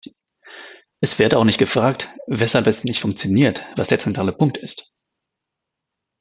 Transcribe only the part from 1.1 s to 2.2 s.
wird auch nicht gefragt,